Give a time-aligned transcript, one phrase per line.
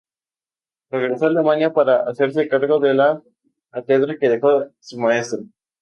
[0.89, 3.21] Regresó a Alemania para hacerse cargo de la
[3.69, 5.43] cátedra que dejara su maestro.